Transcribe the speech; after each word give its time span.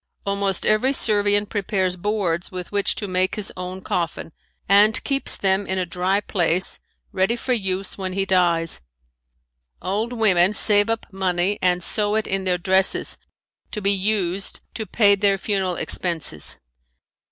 Almost 0.25 0.65
every 0.65 0.93
Servian 0.93 1.45
prepares 1.45 1.95
boards 1.95 2.51
with 2.51 2.71
which 2.71 2.95
to 2.95 3.07
make 3.07 3.35
his 3.35 3.53
own 3.55 3.81
coffin 3.81 4.31
and 4.67 5.03
keeps 5.03 5.37
them 5.37 5.67
in 5.67 5.77
a 5.77 5.85
dry 5.85 6.21
place 6.21 6.79
ready 7.11 7.35
for 7.35 7.53
use 7.53 7.99
when 7.99 8.13
he 8.13 8.25
dies. 8.25 8.81
Old 9.79 10.11
women 10.11 10.53
save 10.53 10.89
up 10.89 11.05
money 11.13 11.59
and 11.61 11.83
sew 11.83 12.15
it 12.15 12.25
in 12.25 12.45
their 12.45 12.57
dresses, 12.57 13.19
to 13.69 13.79
be 13.79 13.91
used 13.93 14.61
to 14.73 14.87
pay 14.87 15.13
their 15.13 15.37
funeral 15.37 15.75
expenses. 15.75 16.57